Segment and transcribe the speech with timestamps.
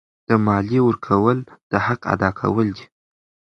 [0.27, 1.37] د مالیې ورکول
[1.71, 2.85] د حق ادا کول دي.